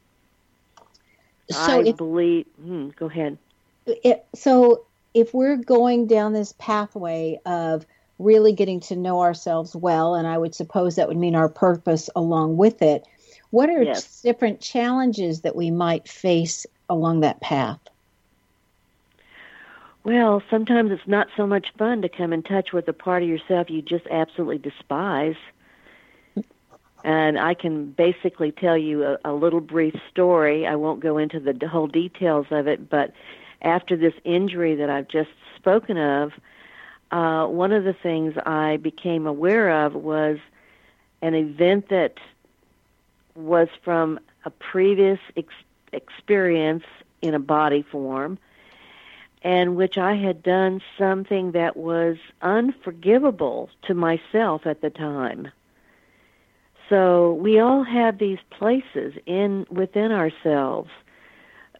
[1.50, 2.46] so I if, believe.
[2.62, 3.38] Hmm, go ahead.
[3.86, 7.86] It, so, if we're going down this pathway of
[8.20, 12.10] really getting to know ourselves well, and I would suppose that would mean our purpose
[12.16, 13.06] along with it.
[13.50, 14.22] What are yes.
[14.22, 17.80] different challenges that we might face along that path?
[20.04, 23.30] Well, sometimes it's not so much fun to come in touch with a part of
[23.30, 25.36] yourself you just absolutely despise.
[27.04, 30.66] And I can basically tell you a, a little brief story.
[30.68, 33.14] I won't go into the whole details of it, but
[33.62, 36.32] after this injury that I've just spoken of,
[37.12, 40.38] uh, one of the things I became aware of was
[41.22, 42.16] an event that
[43.36, 45.54] was from a previous ex-
[45.94, 46.84] experience
[47.22, 48.40] in a body form,
[49.44, 55.50] and which I had done something that was unforgivable to myself at the time.
[56.90, 60.92] So we all have these places in within ourselves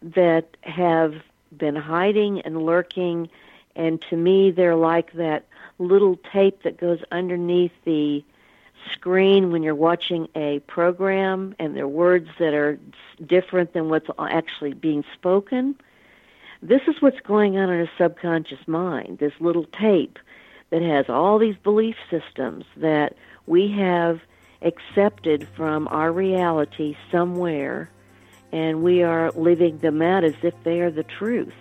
[0.00, 1.14] that have
[1.56, 3.28] been hiding and lurking
[3.76, 5.44] and to me they're like that
[5.78, 8.24] little tape that goes underneath the
[8.90, 12.78] screen when you're watching a program and there are words that are
[13.24, 15.76] different than what's actually being spoken.
[16.62, 20.18] This is what's going on in a subconscious mind, this little tape
[20.70, 24.20] that has all these belief systems that we have
[24.62, 27.90] accepted from our reality somewhere,
[28.52, 31.52] and we are living them out as if they are the truth.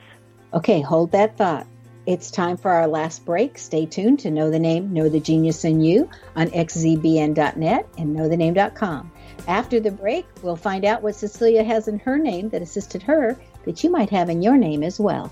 [0.54, 1.66] Okay, hold that thought.
[2.06, 3.58] It's time for our last break.
[3.58, 9.12] Stay tuned to Know the Name, Know the Genius in You on xzbn.net and knowthename.com.
[9.48, 13.38] After the break, we'll find out what Cecelia has in her name that assisted her
[13.66, 15.32] that you might have in your name as well.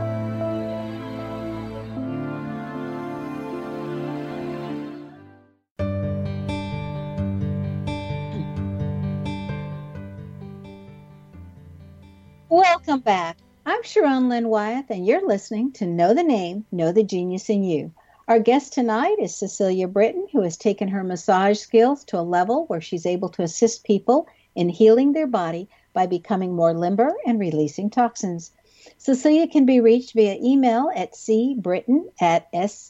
[13.03, 13.37] Welcome back.
[13.65, 17.63] I'm Sharon Lynn Wyeth, and you're listening to Know the Name, Know the Genius in
[17.63, 17.91] You.
[18.27, 22.67] Our guest tonight is Cecelia Britton, who has taken her massage skills to a level
[22.67, 27.39] where she's able to assist people in healing their body by becoming more limber and
[27.39, 28.51] releasing toxins.
[28.99, 32.83] Cecelia can be reached via email at cbritton at satx.rr.com.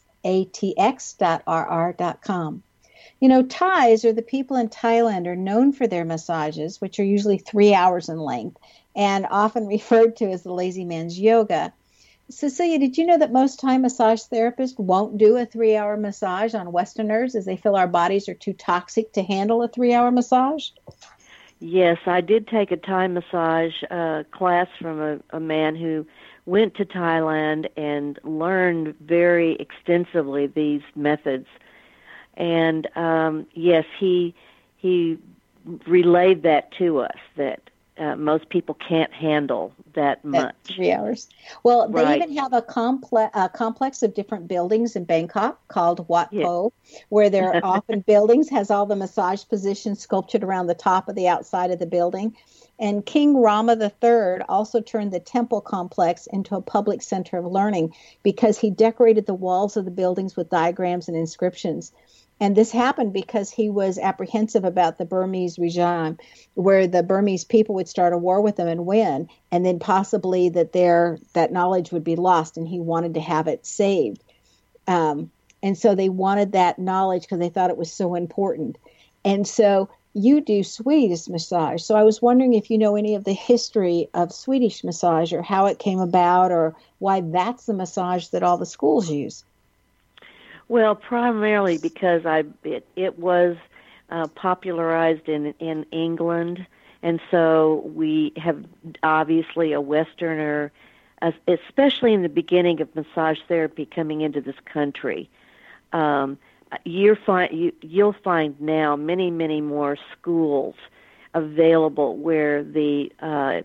[3.21, 7.05] You know, Thais or the people in Thailand are known for their massages, which are
[7.05, 8.57] usually three hours in length
[8.95, 11.73] and often referred to as the lazy man's yoga.
[12.29, 16.53] Cecelia, did you know that most Thai massage therapists won't do a three hour massage
[16.53, 20.11] on Westerners as they feel our bodies are too toxic to handle a three hour
[20.11, 20.69] massage?
[21.59, 26.07] Yes, I did take a Thai massage uh, class from a, a man who
[26.45, 31.47] went to Thailand and learned very extensively these methods.
[32.35, 34.33] And um, yes, he
[34.77, 35.19] he
[35.85, 40.55] relayed that to us that uh, most people can't handle that much.
[40.63, 41.27] three hours.
[41.63, 42.21] Well, they Right.
[42.21, 46.71] even have a, comple- a complex of different buildings in Bangkok called Wat Po,
[47.09, 51.15] where there are often buildings has all the massage positions sculptured around the top of
[51.15, 52.35] the outside of the building.
[52.79, 57.93] And King Rama III also turned the temple complex into a public center of learning
[58.23, 61.91] because he decorated the walls of the buildings with diagrams and inscriptions.
[62.41, 66.17] And this happened because he was apprehensive about the Burmese regime,
[66.55, 70.49] where the Burmese people would start a war with them and win, and then possibly
[70.49, 74.23] that their that knowledge would be lost, and he wanted to have it saved.
[74.87, 75.29] Um,
[75.61, 78.79] and so they wanted that knowledge because they thought it was so important.
[79.23, 81.83] And so you do Swedish massage.
[81.83, 85.43] So I was wondering if you know any of the history of Swedish massage or
[85.43, 89.43] how it came about or why that's the massage that all the schools use.
[90.71, 93.57] Well, primarily because I it, it was
[94.09, 96.65] uh, popularized in in England,
[97.03, 98.63] and so we have
[99.03, 100.71] obviously a Westerner,
[101.45, 105.29] especially in the beginning of massage therapy coming into this country.
[105.91, 106.37] Um,
[106.85, 110.75] you find you, you'll find now many many more schools
[111.33, 113.59] available where the uh,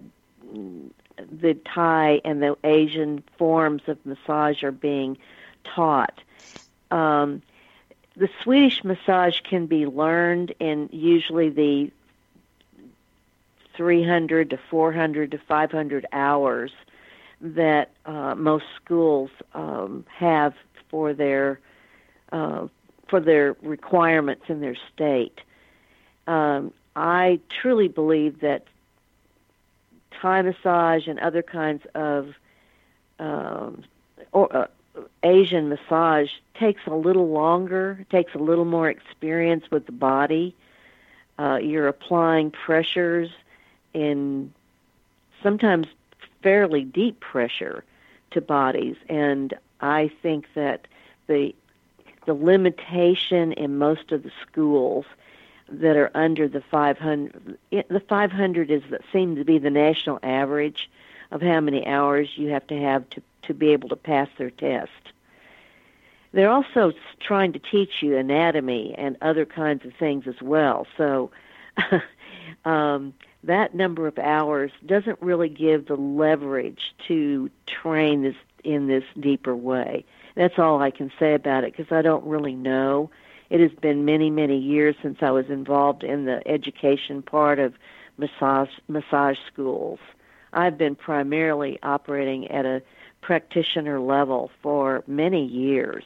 [0.52, 5.16] the Thai and the Asian forms of massage are being
[5.62, 6.20] taught.
[6.91, 7.43] Um,
[8.16, 11.91] the Swedish massage can be learned in usually the
[13.76, 16.72] 300 to 400 to 500 hours
[17.41, 20.55] that uh, most schools um, have
[20.89, 21.61] for their
[22.32, 22.66] uh,
[23.09, 25.41] for their requirements in their state.
[26.26, 28.64] Um, I truly believe that
[30.20, 32.34] Thai massage and other kinds of
[33.18, 33.84] um,
[34.32, 34.66] or, uh,
[35.22, 40.55] Asian massage takes a little longer, takes a little more experience with the body.
[41.38, 43.30] Uh, you're applying pressures
[43.92, 44.53] in
[45.42, 45.86] sometimes
[46.42, 47.84] fairly deep pressure
[48.30, 50.86] to bodies, and I think that
[51.26, 51.55] the
[52.26, 55.05] the limitation in most of the schools
[55.68, 60.90] that are under the 500 the 500 is that seems to be the national average
[61.30, 64.50] of how many hours you have to have to to be able to pass their
[64.50, 64.90] test.
[66.32, 70.86] They're also trying to teach you anatomy and other kinds of things as well.
[70.96, 71.30] So
[72.64, 73.14] um,
[73.44, 79.54] that number of hours doesn't really give the leverage to train this in this deeper
[79.54, 80.04] way.
[80.34, 83.10] That's all I can say about it because I don't really know.
[83.48, 87.74] It has been many, many years since I was involved in the education part of
[88.18, 90.00] massage massage schools.
[90.53, 92.82] I've been primarily operating at a
[93.20, 96.05] practitioner level for many years.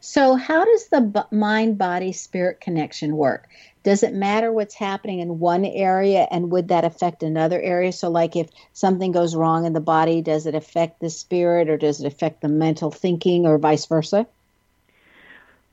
[0.00, 3.48] So, how does the mind body spirit connection work?
[3.82, 7.92] Does it matter what's happening in one area and would that affect another area?
[7.92, 11.76] So, like if something goes wrong in the body, does it affect the spirit or
[11.76, 14.26] does it affect the mental thinking or vice versa?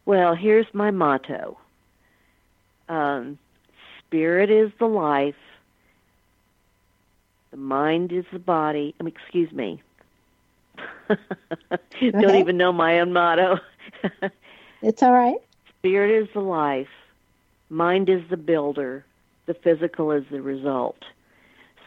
[0.06, 1.58] Well, here's my motto
[2.90, 3.38] um,
[4.00, 5.36] Spirit is the life,
[7.54, 8.96] the mind is the body.
[9.00, 9.80] Um, excuse me.
[12.02, 13.60] Don't even know my own motto.
[14.82, 15.38] it's all right.
[15.78, 16.88] Spirit is the life,
[17.70, 19.06] Mind is the builder,
[19.46, 20.98] the physical is the result.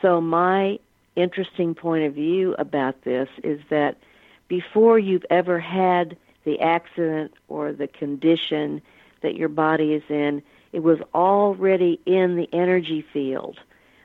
[0.01, 0.79] So, my
[1.17, 3.97] interesting point of view about this is that
[4.47, 8.83] before you've ever had the accident or the condition
[9.23, 13.59] that your body is in, it was already in the energy field.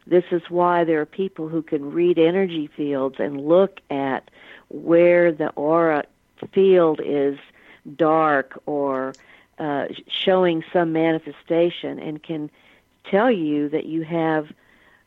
[0.08, 4.30] This is why there are people who can read energy fields and look at
[4.70, 6.06] where the aura
[6.54, 7.38] field is
[7.96, 9.14] dark or
[9.60, 12.50] uh, showing some manifestation and can
[13.06, 14.48] tell you that you have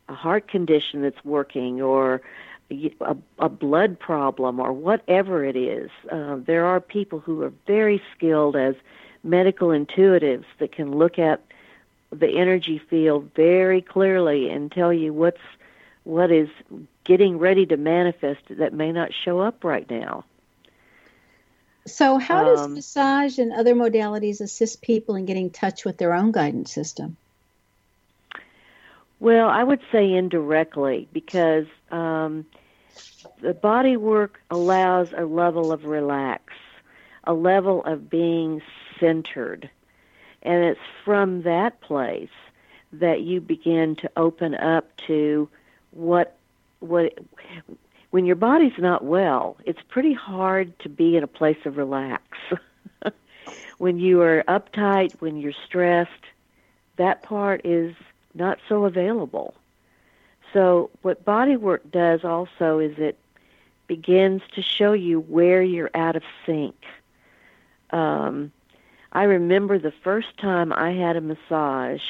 [0.08, 2.20] a heart condition that's working or
[2.70, 5.90] a, a blood problem or whatever it is.
[6.10, 8.74] Uh, there are people who are very skilled as
[9.22, 11.42] medical intuitives that can look at
[12.18, 15.40] the energy field very clearly and tell you what's
[16.04, 16.48] what is
[17.04, 20.24] getting ready to manifest that may not show up right now.
[21.86, 25.98] So, how does um, massage and other modalities assist people in getting in touch with
[25.98, 27.16] their own guidance system?
[29.20, 32.46] Well, I would say indirectly because um,
[33.40, 36.54] the body work allows a level of relax,
[37.24, 38.62] a level of being
[38.98, 39.70] centered.
[40.44, 42.28] And it's from that place
[42.92, 45.48] that you begin to open up to
[45.90, 46.36] what
[46.80, 47.18] what
[48.10, 52.22] when your body's not well, it's pretty hard to be in a place of relax.
[53.78, 56.10] when you are uptight, when you're stressed,
[56.96, 57.94] that part is
[58.34, 59.54] not so available.
[60.52, 63.18] So, what body work does also is it
[63.88, 66.76] begins to show you where you're out of sync.
[67.90, 68.52] Um,
[69.14, 72.02] I remember the first time I had a massage,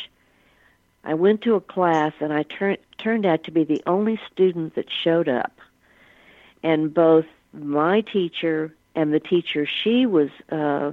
[1.04, 4.76] I went to a class and I turned turned out to be the only student
[4.76, 5.52] that showed up
[6.62, 10.92] and both my teacher and the teacher she was uh,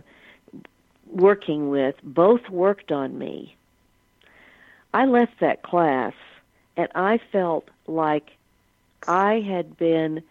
[1.07, 3.55] working with both worked on me.
[4.93, 6.14] I left that class
[6.76, 8.32] and I felt like
[9.07, 10.22] I had been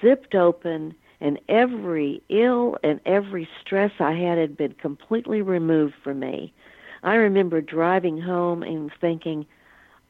[0.00, 6.20] zipped open and every ill and every stress I had had been completely removed from
[6.20, 6.52] me.
[7.02, 9.46] I remember driving home and thinking,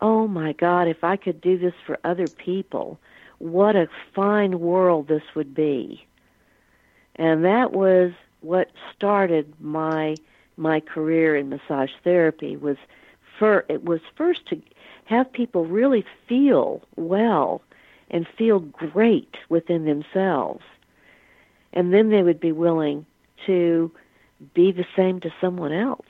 [0.01, 2.99] oh my God, if I could do this for other people,
[3.39, 6.05] what a fine world this would be.
[7.15, 8.11] And that was
[8.41, 10.17] what started my
[10.57, 12.77] my career in massage therapy was
[13.39, 14.61] for it was first to
[15.05, 17.63] have people really feel well
[18.11, 20.65] and feel great within themselves.
[21.75, 23.05] And then they would be willing
[23.47, 23.91] to
[24.55, 26.07] be the same to someone else.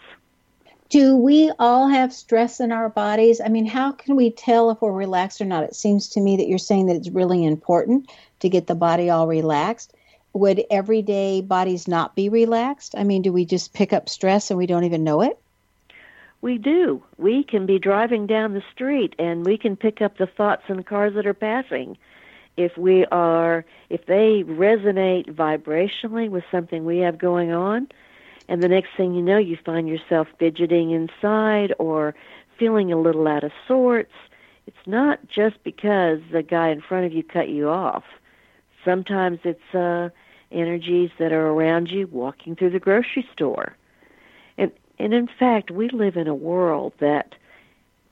[0.90, 3.40] Do we all have stress in our bodies?
[3.40, 5.64] I mean, how can we tell if we're relaxed or not?
[5.64, 8.10] It seems to me that you're saying that it's really important
[8.40, 9.94] to get the body all relaxed.
[10.34, 12.94] Would everyday bodies not be relaxed?
[12.96, 15.38] I mean, do we just pick up stress and we don't even know it?
[16.42, 17.02] We do.
[17.16, 20.76] We can be driving down the street and we can pick up the thoughts in
[20.76, 21.96] the cars that are passing.
[22.56, 27.88] If we are, if they resonate vibrationally with something we have going on,
[28.48, 32.14] and the next thing you know, you find yourself fidgeting inside or
[32.58, 34.12] feeling a little out of sorts.
[34.66, 38.04] It's not just because the guy in front of you cut you off.
[38.84, 40.10] Sometimes it's uh,
[40.52, 43.76] energies that are around you walking through the grocery store.
[44.56, 47.34] And, and in fact, we live in a world that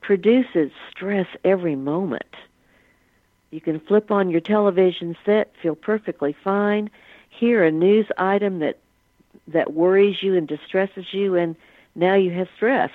[0.01, 2.35] produces stress every moment.
[3.53, 6.91] You can flip on your television set, feel perfectly fine,
[7.29, 8.79] hear a news item that
[9.47, 11.55] that worries you and distresses you, and
[11.95, 12.91] now you have stress.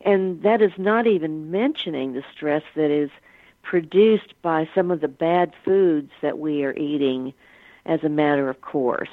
[0.00, 3.10] And that is not even mentioning the stress that is
[3.62, 7.34] produced by some of the bad foods that we are eating
[7.84, 9.10] as a matter of course.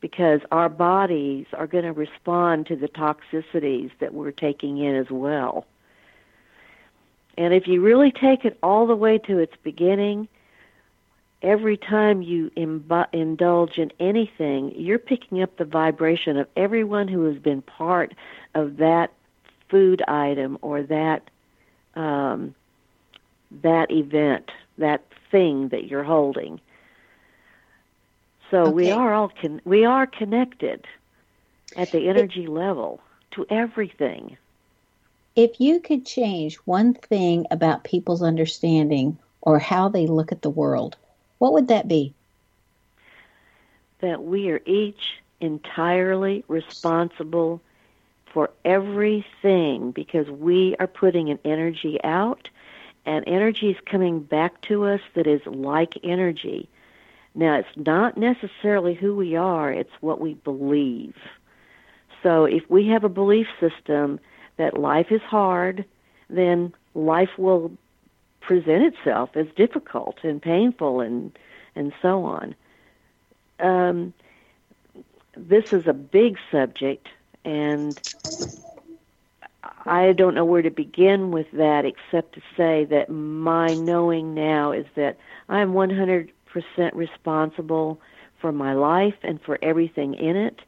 [0.00, 5.10] Because our bodies are going to respond to the toxicities that we're taking in as
[5.10, 5.64] well.
[7.36, 10.28] And if you really take it all the way to its beginning,
[11.42, 17.24] every time you Im- indulge in anything, you're picking up the vibration of everyone who
[17.24, 18.14] has been part
[18.54, 19.12] of that
[19.68, 21.22] food item or that
[21.94, 22.54] um,
[23.62, 26.60] that event, that thing that you're holding.
[28.50, 28.72] So okay.
[28.72, 30.86] we are all con- we are connected
[31.74, 33.00] at the energy it, level
[33.32, 34.36] to everything.
[35.36, 40.48] If you could change one thing about people's understanding or how they look at the
[40.48, 40.96] world,
[41.36, 42.14] what would that be?
[44.00, 47.60] That we are each entirely responsible
[48.32, 52.48] for everything because we are putting an energy out
[53.04, 56.66] and energy is coming back to us that is like energy.
[57.34, 61.14] Now, it's not necessarily who we are, it's what we believe.
[62.22, 64.18] So, if we have a belief system
[64.56, 65.84] that life is hard,
[66.28, 67.72] then life will
[68.40, 71.36] present itself as difficult and painful and
[71.74, 72.54] and so on.
[73.60, 74.14] Um,
[75.36, 77.08] this is a big subject,
[77.44, 78.00] and
[79.84, 84.72] I don't know where to begin with that except to say that my knowing now
[84.72, 85.16] is that
[85.48, 86.28] I'm 100%
[86.94, 88.00] responsible
[88.40, 90.60] for my life and for everything in it.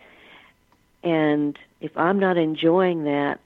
[1.03, 3.41] And if I'm not enjoying that,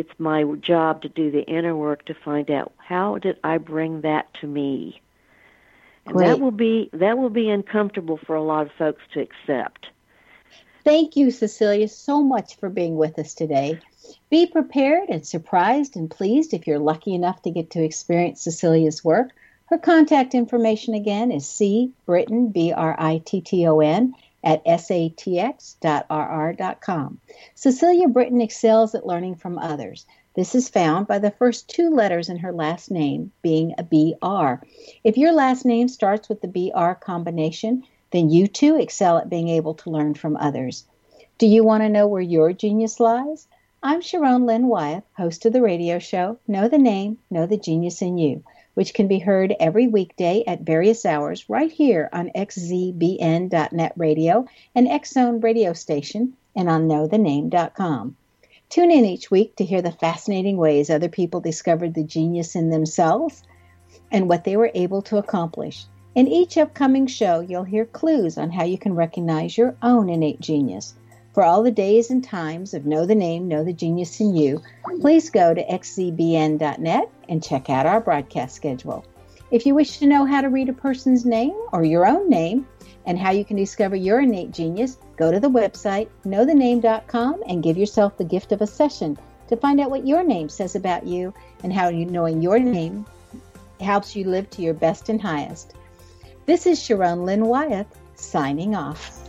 [0.00, 4.00] it's my job to do the inner work to find out how did I bring
[4.00, 5.00] that to me.
[6.06, 6.26] And Great.
[6.26, 9.86] that will be that will be uncomfortable for a lot of folks to accept.
[10.82, 13.78] Thank you, Cecelia, so much for being with us today.
[14.30, 19.04] Be prepared and surprised and pleased if you're lucky enough to get to experience Cecelia's
[19.04, 19.30] work.
[19.66, 24.64] Her contact information again is C Britton, B R I T T O N, at
[24.64, 25.20] satx.rr.com.
[27.54, 30.06] Cecelia Britton excels at learning from others.
[30.34, 34.64] This is found by the first two letters in her last name being a BR.
[35.02, 37.82] If your last name starts with the BR combination,
[38.12, 40.86] then you too excel at being able to learn from others.
[41.38, 43.48] Do you want to know where your genius lies?
[43.82, 48.02] I'm Sharon Lynn Wyeth, host of the radio show Know the Name, Know the Genius
[48.02, 48.44] in You
[48.80, 54.88] which can be heard every weekday at various hours right here on xzbn.net radio and
[54.88, 58.16] X Zone radio station and on knowthename.com.
[58.70, 62.70] Tune in each week to hear the fascinating ways other people discovered the genius in
[62.70, 63.42] themselves
[64.10, 65.84] and what they were able to accomplish.
[66.14, 70.40] In each upcoming show, you'll hear clues on how you can recognize your own innate
[70.40, 70.94] genius.
[71.32, 74.62] For all the days and times of Know the Name, Know the Genius in You,
[75.00, 79.04] please go to xzbn.net and check out our broadcast schedule.
[79.52, 82.66] If you wish to know how to read a person's name or your own name
[83.06, 87.78] and how you can discover your innate genius, go to the website knowthename.com and give
[87.78, 89.16] yourself the gift of a session
[89.48, 93.06] to find out what your name says about you and how you knowing your name
[93.80, 95.74] helps you live to your best and highest.
[96.46, 99.19] This is Sharon Lynn Wyeth signing off.